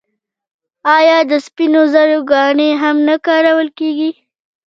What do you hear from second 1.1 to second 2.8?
د سپینو زرو ګاڼې